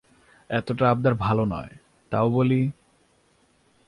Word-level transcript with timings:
এতটা 0.49 0.85
আবদার 0.89 1.13
ভালো 1.15 1.43
নয়, 1.45 1.73
তাও 2.11 2.27
বলি। 2.29 2.61